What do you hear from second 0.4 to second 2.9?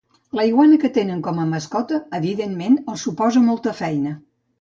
iguana que tenen com a mascota evidentment